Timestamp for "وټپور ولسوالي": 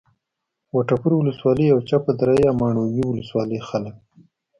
0.75-1.67